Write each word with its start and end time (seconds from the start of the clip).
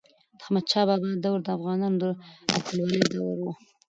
د 0.37 0.39
احمد 0.43 0.65
شاه 0.71 0.85
بابا 0.89 1.09
دور 1.23 1.39
د 1.43 1.47
افغانانو 1.57 1.97
د 2.03 2.05
اتلولی 2.57 3.01
دوره 3.13 3.35
وه. 3.41 3.51